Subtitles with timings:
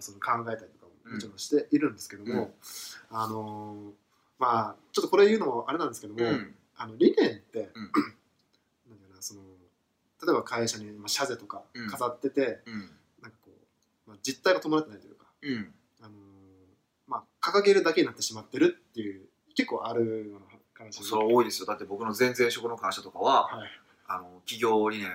[0.00, 2.54] その考えたりとかももちろんしているんですけども、
[3.10, 3.90] あのー
[4.40, 6.54] まあちょっとこれ言うのもあれなんですけども、うん。
[6.76, 7.92] あの理念って、うん。
[8.88, 9.42] なんだろうなその
[10.24, 11.90] 例えば会社にまあシャゼとかうん。
[11.90, 12.90] 飾ってて、うん。
[13.22, 13.50] なんかこ
[14.06, 15.74] う、まあ、実態が伴ってないというか、うん。
[16.00, 16.12] あのー
[17.06, 21.04] まあ、掲げるだけになってしまってるっていう結構あるような話。
[21.04, 21.66] それ多いですよ。
[21.66, 23.68] だって僕の前々職の会社とかははい。
[24.06, 25.08] あの企業理念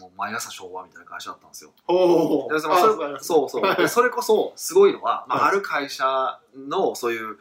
[0.00, 1.72] もう毎朝昭和みたいな会社だったんですよ。
[1.86, 2.74] ほでそれ
[3.20, 5.50] そうそうでそれこそすごいのは、まあ、はい。
[5.50, 7.36] ある会社のそういう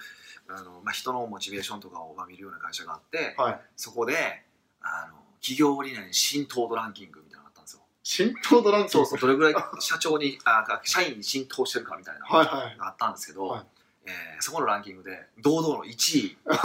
[0.50, 3.60] あの、まあ、人のモチベーションとかをまあ見るような会社があってはい。
[3.76, 4.44] そこで
[4.82, 7.82] あの企業理念浸透度ランキングみたいなのがあったんですよ。
[8.04, 9.06] 浸透ドランキング。
[9.08, 9.20] そうそう。
[9.20, 12.78] どれぐらい社長にあ社員に浸透してるかみたいなのはいはい。
[12.78, 13.64] があったんですけど、はい
[14.06, 16.56] えーそこのランキングで堂々の1位の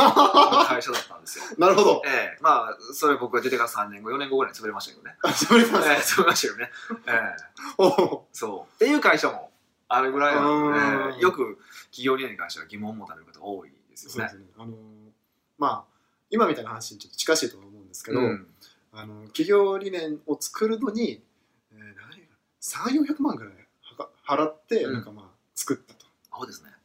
[0.65, 1.45] 会社だったんですよ。
[1.59, 2.03] なるほど。
[2.07, 5.17] ええまあそれ僕が出てから3年後4年後ぐらいに潰れましたけどね。
[5.35, 6.71] それええ潰れましたよね。
[7.07, 7.37] ええ
[7.77, 8.29] おお。
[8.33, 8.75] そう。
[8.75, 9.53] っていう会社も
[9.89, 11.21] あるぐらいなので、うん。
[11.21, 11.59] よく
[11.91, 14.31] 企業理念に関しては疑問を持たれる方が多いですよね。
[14.31, 14.55] そうですね。
[14.57, 14.77] あのー
[15.59, 15.85] まあ
[16.31, 18.55] 今みたいな話にちょっと近しいと思うんですけど、うん。
[18.93, 21.23] あの企業理念を作るのに、
[21.73, 21.95] えー、
[22.81, 23.55] 何3400万ぐらい
[24.27, 24.95] 払って、うん。
[24.95, 26.07] なんかまあ作ったと。
[26.31, 26.76] アホですね、うん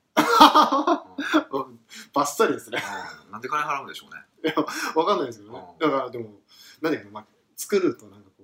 [2.14, 2.82] バッサリですね。
[3.26, 3.32] うん。
[3.32, 4.54] なんで金払うんでしょうね。
[4.96, 5.92] わかんないですけどね、うん。
[5.92, 6.40] だからでも
[6.82, 7.26] 何だかな、まあ、
[7.56, 8.44] 作るとなんかこ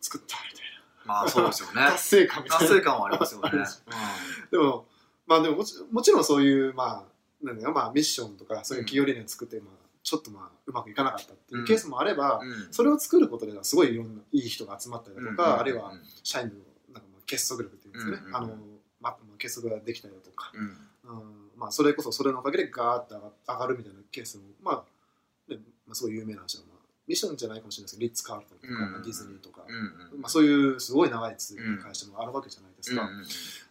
[0.00, 0.62] 作ったみたい
[1.04, 1.74] まあそうですよね。
[1.76, 2.66] な達成感みたいな。
[2.66, 3.84] 達成感はありますよね、あります
[4.50, 4.86] でも
[5.26, 7.04] まあでももちもちろんそういうま
[7.42, 12.48] あなんだよまあミッションとかそういう企業理念を作って、まあ、ちょっとまあうまくいかなかったっていうケースもあれば、うん。
[12.48, 15.60] うんそれを作ることではすごいいろんないい人が集まったりだとか、うん。
[15.60, 16.52] あるいは社員の
[16.92, 18.36] なんかまあ結束力っていうんですかね、うんうんうん。
[18.36, 18.56] あの
[19.00, 21.50] まあ、結束ができたりだとか、うんうん。
[21.56, 28.92] まあ、それこそそれのおかげでガーッと上がるみたいなケースも、まあねまあ、すごい有名な話は、まあ、ミッションじゃないかもしれないですけどリッツ・カールトンとか、うん。
[28.92, 29.74] まあディズニーとか、うん
[30.14, 30.20] うん。
[30.20, 33.18] まあ、そういうすごい長い続きの会社もあるわけじゃないですか、うん。
[33.18, 33.24] うん。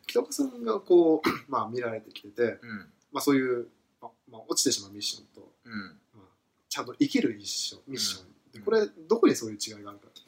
[0.07, 2.77] 北岡さんがこう、 まあ、見られてきてて、うん。
[3.11, 3.67] まあ、そういう、
[4.01, 5.73] まあまあ、落ちてしまうミッションと、うん。
[6.15, 6.25] まあ、
[6.69, 7.81] ちゃんと生きるミッション。
[7.87, 10.21] ミッション、これどこにそういう違いがあるかって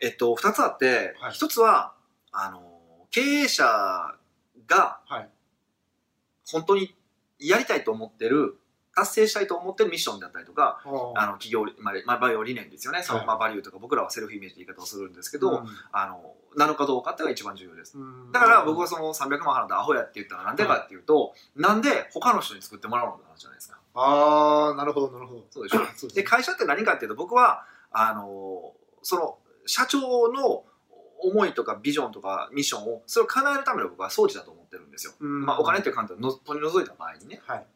[0.00, 1.32] えっと2つあって、はい。
[1.32, 1.94] 1つは
[2.32, 2.60] あの
[3.10, 3.64] 経営者
[4.66, 5.28] がはい
[6.50, 6.94] 本当に
[7.38, 8.56] やりたいと思ってる
[8.96, 10.80] 達成したいと思ってるミッションだったりとか
[11.16, 13.26] あの企業、まあまあ、バイオ理念ですよね、そのはい。
[13.26, 15.66] まあ、バリューとか僕らはセルフイメージって言い方をするんですけど、うん。
[15.92, 17.98] あのなのかどうかっていうのが一番重要です。
[17.98, 18.32] うん。
[18.32, 23.78] だから僕はその300万払ったアホやって言ったらなんでかっていうと、なんで他の人に作ってもらうのかじゃないですか。
[23.94, 25.44] ああなるほどなるほど。
[25.50, 26.08] そうでしょ。
[26.08, 29.36] で会社って何かっていうと僕はあのその
[29.66, 30.64] 社長の
[31.22, 35.44] 思いとかビジョンとかミッションをそれを叶えるための僕は装置だと思ってるんですよ、うん。
[35.44, 37.40] まあ、お金っていう観点をの取り除いた場合にね。
[37.46, 37.66] はい。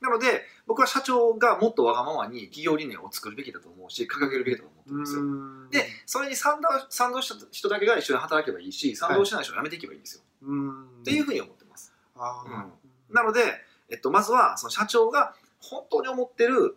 [0.00, 5.22] なので僕は社長がもっとわがままに企業理念を作るべきだと思うし掲げるべきだと思ってるんですよ。
[5.22, 5.70] うん。
[5.70, 10.84] でそれに賛同賛同した人だけが一緒に働けばいいし賛同しない人はやめていけばいいんですよ、うん。
[11.00, 11.92] っていうふうに思ってます。
[12.16, 13.14] あー。
[13.14, 13.40] なので、
[13.90, 16.76] えっと、まずはその社長が本当に思ってる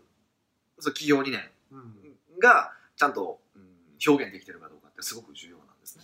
[0.80, 2.40] その企業理念うん。
[2.40, 3.66] がちゃんと、うん
[4.06, 6.04] 表現できてるかどうかってすごく重要なんですね。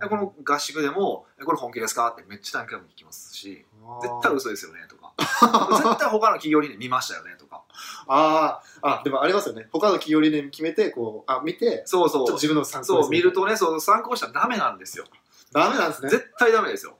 [0.00, 3.66] でこの合宿でも「えこれ本気ですか?」ってめっちゃ何回も聞きますし
[4.00, 7.62] 「絶対嘘ですよね」とか「絶対他の企業理念見ましたよね」とか。
[8.06, 8.88] あー。
[8.88, 9.68] あでもありますよね。
[9.72, 12.32] 他の企業理念決めてこうあ見てそうそう。
[12.32, 15.04] 自分の参考そう見るとねそう参考したらダメなんですよ。
[15.52, 16.10] ダメなんですね。
[16.10, 16.96] 絶対ダメですよ。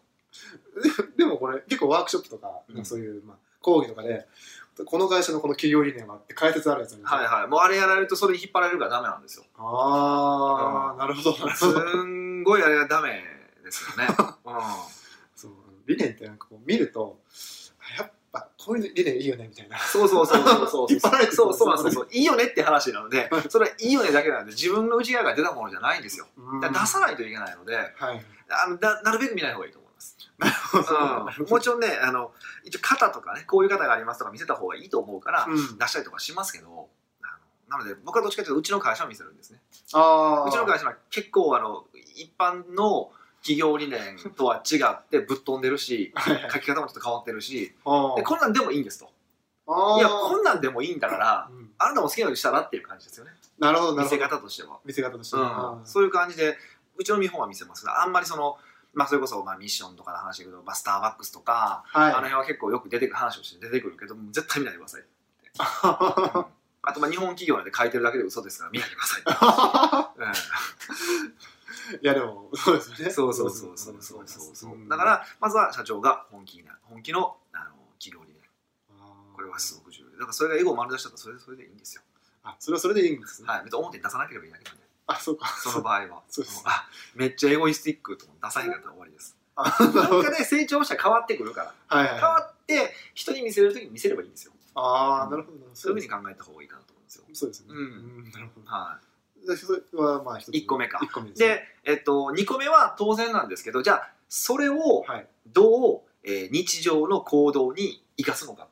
[1.17, 2.85] でもこれ結構ワークショップとか、うん。
[2.85, 4.27] そういう、まあ、講義とかで
[4.85, 7.49] この会社のこの企業理念はって解説あるやつはいはい。
[7.49, 9.45] もうあれやられるとそれに引っ張られるからダメなんですよ。
[9.57, 10.99] ああ、うん。
[10.99, 11.39] なるほど。
[11.39, 13.23] なるすほどんごいあれがダメ
[13.65, 14.09] ですよね、
[14.47, 14.55] うん。
[15.35, 15.53] そう
[15.87, 17.19] 理念ってなんかこう見ると
[17.97, 19.79] あやっぱこういう理念いいよねみたいな。
[19.79, 20.87] そうそうそうそうそう。
[20.91, 26.27] 引っ張られてくるそうそうなんですよいいよねって話なのでそれはいいよねだけなんで自分の内側から出たものじゃないんですよ。
[26.61, 28.25] 出さないといけないのではい。
[28.51, 29.88] あのななるべく見ない方がいいと思い
[30.39, 32.33] ます、ううん、もちろんねあの
[32.65, 35.79] 一応肩とかねこういう肩がありますとか見せた方がいいと思うからうん。
[35.79, 36.89] 出したりとかしますけど
[37.69, 39.61] なので僕はどっちかというとうちの会社を見せるんですね。
[39.93, 41.85] ああうちの会社は結構あの
[42.17, 43.11] 一般の
[43.43, 46.13] 企業理念とは違ってぶっ飛んでるし
[46.53, 49.11] 書き方もちょっと変わってるしあでこんなんでもいいんですと。
[49.71, 51.71] あいやこんなんでもいいんだからうん。
[51.79, 53.33] あなたも好きなようにしたらっていう感じですよね。
[53.59, 54.37] なるほどな見せるほど。
[54.37, 55.43] 方としては、見せ方としてうん。
[55.43, 56.57] は、そういう感じで
[56.97, 58.57] うちの見本は見せますがあんまりその
[58.99, 62.13] まあそれこそまあミッションとかの話だけど、まあ、スターバックスとか、はい。
[62.13, 66.47] あの辺は結構よく出てくる話をして出てくるけども絶対見ないでください、う ん
[66.83, 69.23] あとまあ日本企業なんで書いてるだけで嘘ですから見ないでください、
[70.19, 70.27] う
[71.95, 73.13] んいやでもそうですよね。
[73.13, 74.89] そうそうそうそうそうそうそう、ん。
[74.89, 78.43] だからまずは社長が本気な本気のあの企業理念。
[79.01, 79.35] あー。
[79.35, 80.17] これはすごく重要で。
[80.17, 82.03] だからそれがエゴを丸出しだったらそれでそれでいいんですよ。
[82.43, 83.49] あそれはそれでいいんですね。
[83.49, 83.65] はい。
[83.65, 85.49] 別に表に出さなければいいだけなんであそうか。
[85.49, 86.23] その場合は。
[86.29, 86.63] そうです。
[86.65, 89.37] あめっちゃエゴイスティックと出さへんかったら終わりです。
[89.57, 91.99] あなんかで成長したら変わってくるから。
[91.99, 94.53] はいはい変わって人に見せる時に見せればいいんですよ。
[94.75, 95.59] ああなるほど。
[95.75, 97.25] そういうふうに考えた方がいいかなと思うんですよ。
[97.33, 97.67] そうですね。
[97.71, 98.29] うん。
[98.29, 98.31] ん。
[98.31, 99.01] なるほどは
[99.45, 101.01] じゃあそれはまあ一つ一個目か。
[101.03, 101.49] 一個目い、ですね。
[101.49, 105.27] で、えっと、2個目は当然なんですけどじゃあそれをはい。
[105.47, 108.69] どう、えー日常の行動に生かすのか。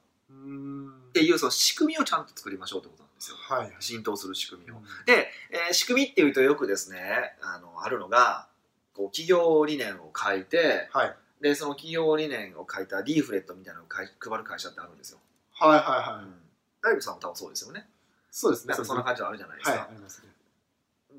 [1.08, 3.36] っていうその仕組みをちゃんと作りましょうってことなんですよ。
[3.38, 4.76] はい浸透する仕組みを。
[4.76, 4.82] うん。
[5.04, 8.48] で、えー仕組みっていうとよくですねあのあるのが
[8.94, 11.16] こう企業理念を書いてはい。
[11.40, 14.06] でその企業理念を書いたリーフレットみたいなのを配
[14.38, 15.18] る会社ってあるんですよ、
[15.52, 16.24] はいはいはい。
[16.24, 16.34] うん。
[16.82, 17.88] 大工さんも多分そうですよね。
[18.30, 18.74] そうですね。
[18.74, 20.28] そんな感感じはあるじゃないですはいか、ありますね。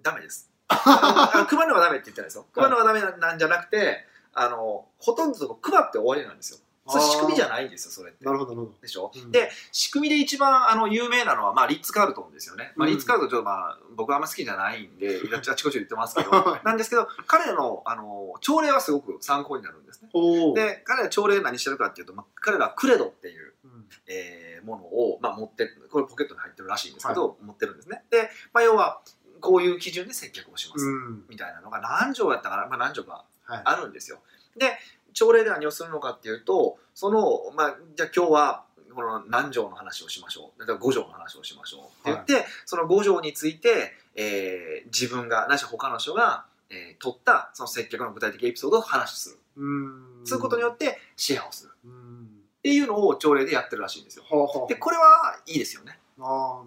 [0.01, 0.49] ダメです。
[0.69, 2.45] あ配るのがダメって言ってないですよ。
[2.53, 4.05] 配るのがダメなんじゃなくて
[4.39, 8.25] あのほとんど配って終わりなんですよそれ仕組みじゃないんですよそれって。
[8.25, 9.31] なるほどなるほでしょ、うん。
[9.31, 12.93] で仕組みで一番あの有名なのは、まあ、リッツ・カールトンですよね、まあ、うん。
[12.93, 16.31] リッツ・カールトンちょっと、まあ、僕はあんま好きじゃないんであちこち言ってますけど。
[16.31, 16.65] はい。
[16.65, 20.09] なんですけど彼のあの朝礼はすごく参考になるんですね。
[20.55, 23.87] で彼は朝礼何してるかっていうと、まあ、彼らはクレドっていう、うん。
[24.07, 28.03] えーものを、まあ、持ってこれポケットに入ってるらしいんですけど、持ってるんですね。
[28.11, 29.01] で、まあ、要は
[29.39, 31.25] こういう基準で接客をします、うん。
[31.29, 33.61] みたいなのが何条やったかな、まあ、何条かはい。
[33.63, 34.19] あるんですよ。
[34.57, 34.77] で
[35.17, 40.65] 朝礼で何をするのかっていうとその、まあ、じゃあ今日はこの何条の話をしましょう。
[40.65, 42.09] 例えば5条の話をしましょう。
[42.09, 50.21] って言って、その5条について、えー自分がないしは他の人が、えー取ったその接客の具体的エピソードを話しする、うん。
[50.23, 51.71] そういうことによってシェアをする。
[51.85, 52.23] うん。
[52.23, 54.23] っていうのを朝礼でやってるらしいんですよ。
[54.27, 55.99] はあはあでこれはいいですよね。
[56.19, 56.63] あ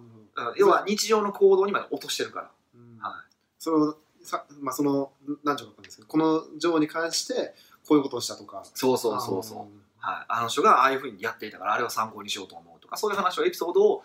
[0.55, 2.51] 要は日常の行動にまで落としてるから。
[2.75, 2.97] うん。
[3.01, 3.25] は
[3.59, 5.11] そのさまあその
[5.43, 7.53] 何条かわかんですけどこの条に関して
[7.87, 8.63] こういうことをしたとか。
[8.73, 9.57] そうそうそうそう。
[9.99, 14.03] はい、あの人がああいうふうにやっていたからあれを参考にしようと思うとかそういう話をエピソードを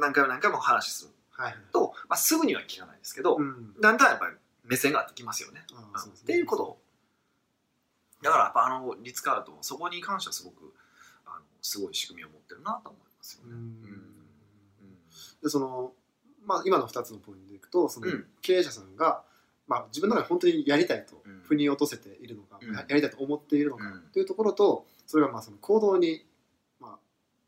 [0.00, 1.10] 何回も何回も話する。
[1.10, 1.54] はいはい。
[1.72, 3.74] と、まあ、すぐには聞かないですけど、うん。
[3.80, 4.32] だんだんやっぱり
[4.64, 5.62] 目線が合ってきますよね。
[6.08, 6.22] うですね。
[6.22, 6.78] っていうこと。
[8.22, 10.72] だからやっぱあのリッツ・カールトンはそこに関してはすごく
[11.26, 13.52] あのすごい仕組みを持ってるなと思いますよね。
[13.52, 13.58] うん。
[13.58, 14.16] うん。
[15.42, 15.92] でその
[16.46, 18.26] まあ今の2つのポイントでいくとそのうん。
[18.40, 19.22] 経営者さんが
[19.66, 21.40] まあ自分の中で本当にやりたいとうん。
[21.42, 22.74] 腑に落とせているのかうん。
[22.74, 24.00] ややりたいと思っているのかうん。
[24.12, 26.24] というところとそれがまあその行動に
[26.80, 26.98] まあ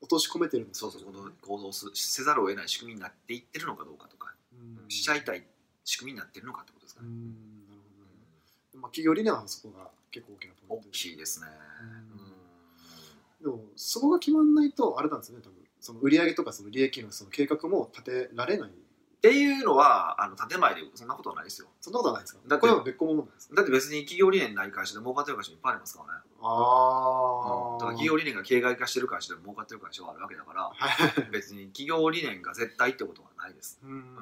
[0.01, 0.75] 落とし込めてるのか。
[0.75, 4.91] そうそう行動行動すせざるを得ない仕組みになっていってるのかどうかとか、うん。
[4.91, 5.45] しちゃいたい
[5.85, 7.09] 仕組みになってるのかってことですかね。
[7.09, 7.31] うん
[7.69, 7.81] なる
[8.73, 10.93] ほどまあ企業理念はそこが結構大きなポイ大ントで。
[10.93, 11.47] きいですね。
[13.41, 15.59] でもそこが決まんないとあれなんですよね多分。
[15.81, 18.71] その売上とかその利益のその計画も立てられない
[19.19, 21.67] っていうのはあの建前でそんなことはないですよ。
[21.81, 22.41] そんなことはないですか？
[22.47, 23.57] だってこれは別個ものなんですか？
[23.57, 26.21] だって別に企業理念ない会社で儲かってる会社いっぱいありますからね。
[26.41, 33.81] ああだから企業理念が形骸化してる会社で儲かってる会社はあるわけだから、はい別に企業理念が絶対ってことはないです。
[33.85, 34.17] うん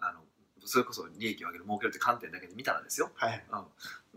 [0.00, 0.20] あの
[0.64, 3.10] それこそ利益を上げる儲けるって観点だけで見たらですよ。
[3.14, 3.64] はいうん、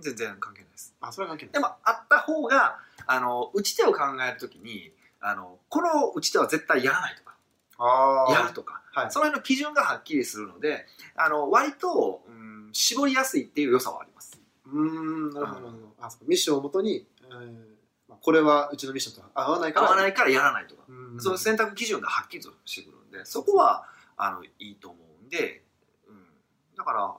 [0.02, 0.94] 全然関係ないです。
[1.02, 2.78] あそれは関係ないでもあった方が
[3.08, 7.35] あの打ち手を考えるときにあのこの打ち手は絶対やらないとか
[7.78, 9.12] やるとかはい。
[9.12, 10.86] その辺の基準がはっきりするので
[11.16, 14.40] あの割と、うん、絞りやすいっていう良さはあります。
[14.66, 15.94] うーんなるほどなるほど。
[16.00, 16.26] あそうか。
[16.28, 17.30] ミッションをもとに、えー
[18.08, 21.20] まあ、これはうちのミッションと合わないから合わないからやらないとか、うん。
[21.20, 23.86] その選択基準がはっきりとしてくるんでそこは
[24.18, 25.64] あのいいと思うんで、
[26.08, 26.26] うん、
[26.78, 27.14] だから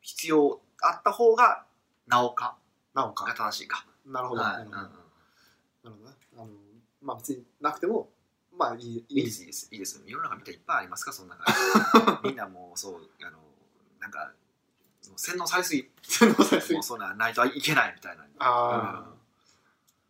[0.00, 1.64] 必要あった方が
[2.06, 2.56] なおか
[2.94, 3.24] なおか。
[3.24, 3.84] が正しいか。
[4.06, 4.88] なるほど、はないなる
[5.84, 6.12] ほどね。
[6.36, 6.46] あの
[7.02, 8.08] まあ別になくても
[8.58, 10.02] まあいいいいいいですいいですいいです。
[10.06, 13.38] 世の中見たらいっぱいありますかそんな感じみんなもうそうあの
[14.00, 14.32] なんか
[15.16, 15.88] 洗脳されすぎ。
[16.02, 16.74] 洗脳されすぎ。
[16.74, 18.24] もうそんなんないといけないみたいな。
[18.38, 19.14] ああ、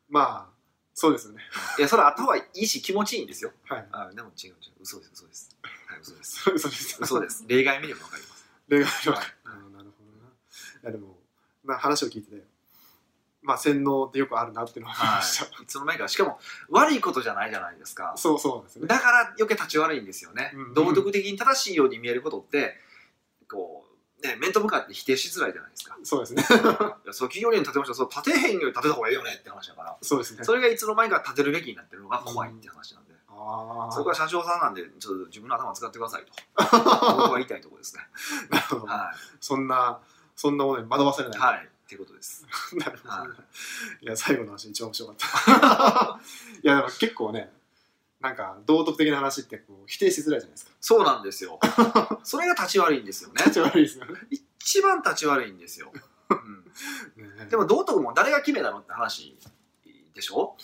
[0.08, 0.56] まあ
[0.94, 1.42] そうですよね。
[1.78, 3.52] いやそれあった方がいいし気持ちいいんですよ。
[3.68, 3.86] はい。
[3.92, 4.54] あでも違う違う。
[4.80, 5.56] 嘘です嘘です。
[5.62, 6.42] はい嘘です。
[6.42, 6.98] そ う嘘です。
[7.02, 7.44] 嘘です。
[7.46, 8.44] 例外見ればわかります。
[8.68, 10.28] 例外了解あーなるほどな。
[10.28, 11.18] いやでも、
[11.64, 12.44] まあ、話を聞いてて
[13.46, 15.66] まあ洗脳ってよくあるなっていうのを思いました、い。
[15.66, 16.08] つの間にか。
[16.08, 16.38] しかも
[16.68, 18.12] 悪いことじゃないじゃないですか。
[18.16, 18.88] そうそうですよね。
[18.88, 20.74] だから余計立ち悪いんですよね、うん。
[20.74, 22.74] 道徳的に正しいように見えることって
[23.48, 23.84] こ
[24.20, 25.96] うね面と向かって否定しづらいじゃないですか。
[26.02, 26.42] そうですね。
[26.42, 27.94] そう企業に建てました。
[27.94, 29.96] そう建てへんより建てた方がいいよねって話だから。
[30.02, 30.42] そうですね。
[30.44, 36.32] それがいつの間にか建てるべきになってるのが怖いって話なんで、ああそれから社長さんなんでちょっと自分の頭使ってくださいと。
[37.16, 38.02] 僕は言いたいところですね。
[38.50, 40.00] なるほど、はそんな
[40.34, 42.45] そんなものに惑わされないい、はい、っていうことです。
[42.75, 43.28] なるほど、は
[44.02, 44.05] い。
[44.05, 46.21] い、や最後の話一番面白かった。
[46.62, 47.52] いや結構ね
[48.21, 50.73] なんか道徳的な話ってこう否定しづらいじゃないですか。
[50.81, 51.61] そうなんですよ。
[52.25, 53.35] それが立ち悪いんですよね。
[53.38, 54.14] 立ち悪いですよね。
[54.31, 55.93] 一番立ち悪いんですよ、
[56.31, 56.64] うん。
[57.38, 59.38] ねでも道徳も誰が決めたのって話
[60.12, 60.57] でしょ？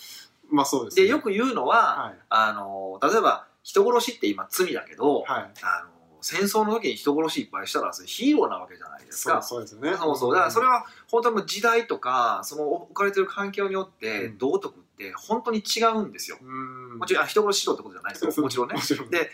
[0.50, 2.18] まあそうです、ね、でよく言うのは、はい。
[2.30, 5.50] あの例えば人殺しって今罪だけど、はい。
[5.62, 9.42] あの戦争の時に人殺しいっぱいしたらそれヒーローなわけじゃないですか。
[9.42, 9.94] そうですよね。
[9.96, 10.32] そうそう。
[10.32, 14.38] だからそれはは本当に時代とかその置かれてる環境によってうん。
[14.38, 16.38] 道徳って本当に違うんですよ。
[16.40, 16.98] うん。
[16.98, 18.42] もちろんあ人殺ししろってことじゃないですよ。
[18.42, 18.74] もちろんね。
[18.76, 19.10] ん。
[19.10, 19.30] で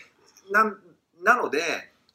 [0.51, 0.75] な
[1.23, 1.61] なので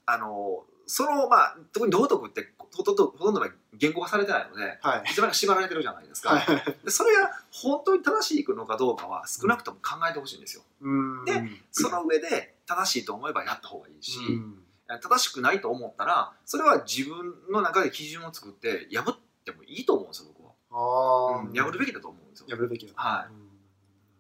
[0.07, 5.03] あのそのまあ特に道徳ってほとんどほとんどが言語化されてないのではい。
[5.07, 6.37] 一番縛られてるじゃないですか。
[6.37, 6.47] はい。
[6.85, 10.63] でそれが本当に正しいのかどうかは少なくとも考えてほしいんですよ。
[10.83, 11.25] うん。
[11.25, 11.33] で
[11.71, 22.47] その上で正しいと思えばやった方がいいし、うん正しくないと思ったらそれは自分の中で基準を作って破ってもいいと思うんですよ僕は、ああうん破るべきだと思うんですよ。
[22.51, 22.93] 破るべきだ。
[22.97, 23.33] はい。
[23.33, 23.37] うん。
[23.37, 23.41] っ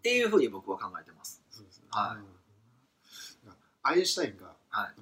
[0.02, 1.42] ていうふうに僕は考えてます。
[1.50, 1.84] そうですね。
[1.90, 3.46] はい。
[3.46, 3.52] うん。
[3.82, 4.94] アインシュタインがはい。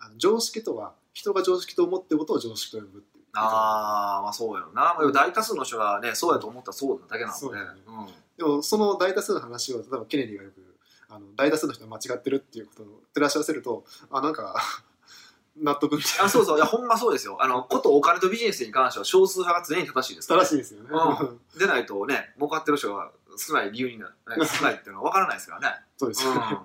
[0.00, 3.24] あの常識とは人が常識と思ってることを常識と呼ぶっていう。
[3.34, 4.96] ああまあそうやろな。
[5.12, 7.56] 大多数の人がねそうやと思ったらそうなだけなので。
[7.56, 7.62] ね。
[7.86, 8.06] うん。
[8.36, 10.61] でもその大多数の話を例えばケネディがよく
[11.14, 14.56] あの大多数の人が間違ってるっていうことを照らし合わせるとあなんか
[15.60, 16.24] 納得みたいな。
[16.24, 16.56] あそうそう。
[16.56, 17.36] いやほんまそうですよ。
[17.38, 20.88] あのことお金とビジネスに関しては少数派が常に正しいですから、正しいですよね、
[21.54, 24.14] うでないとね儲かってる人が少ない理由にな、ね、
[24.46, 26.24] 少ないっていうのは分からないですからね、そうです。
[26.24, 26.64] よね、 だか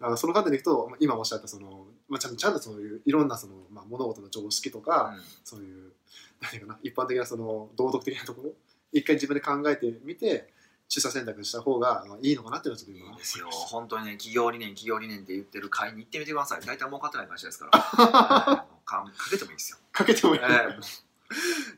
[0.00, 5.22] らその観点でいくとまあ今おっしゃったその、まあ、ちゃんとちゃんとそういういろんなその、まあ、物事の常識とか、うん。
[5.44, 5.92] そういう
[6.40, 8.52] 何かな一般的なその道徳的なところ
[8.92, 10.51] 一回自分で考えてみて
[10.92, 13.48] 取捨選択した方がまあいいのかなっていうのはちょっと今いいですよ。
[13.50, 17.80] 本当にね企業理念企業理念って言ってる会に行ってみてください大体儲かってない会社ですから。
[18.84, 20.78] かかけてもいいですよ、かけてもいい、ええ。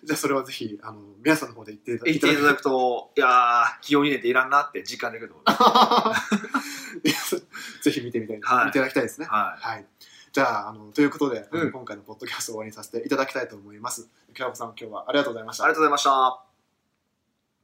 [0.05, 7.43] じゃあそれはぜひあの皆さんの方で言っていただ言っていただくといやー企業理念っていらんなって実感できると思います。
[7.83, 8.67] ぜひ見てみたい、はい。
[8.67, 9.27] 見ていただきたいですね。
[9.27, 9.87] ははい。
[10.33, 11.73] じゃあ、あの、ということで、うん。
[11.73, 14.09] 今回のポッドキャストを終わりにさせていただきたいと思います。
[14.35, 15.65] きらこさん、今日はありがとうございました。
[15.65, 15.75] いありが。
[15.75, 16.54] とうございました